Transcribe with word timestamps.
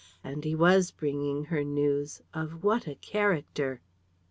And 0.23 0.43
he 0.43 0.55
was 0.55 0.89
bringing 0.89 1.45
her 1.45 1.63
news 1.63 2.23
of 2.33 2.63
what 2.63 2.87
a 2.87 2.95
character! 2.95 3.81